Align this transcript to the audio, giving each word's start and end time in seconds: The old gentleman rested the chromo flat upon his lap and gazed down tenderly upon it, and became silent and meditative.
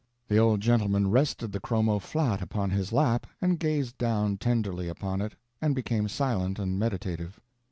The 0.29 0.39
old 0.39 0.61
gentleman 0.61 1.11
rested 1.11 1.51
the 1.51 1.59
chromo 1.59 1.99
flat 1.99 2.41
upon 2.41 2.71
his 2.71 2.91
lap 2.91 3.27
and 3.39 3.59
gazed 3.59 3.99
down 3.99 4.37
tenderly 4.39 4.87
upon 4.87 5.21
it, 5.21 5.35
and 5.61 5.75
became 5.75 6.07
silent 6.07 6.57
and 6.57 6.79
meditative. 6.79 7.39